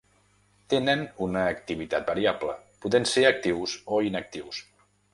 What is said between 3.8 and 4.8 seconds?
o inactius.